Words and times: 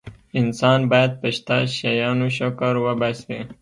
انسان 0.39 0.79
باید 0.91 1.11
په 1.21 1.27
شته 1.35 1.55
شیانو 1.75 2.27
شکر 2.37 2.73
وباسي. 2.85 3.39